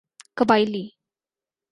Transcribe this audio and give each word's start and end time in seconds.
قبائلی 0.37 0.85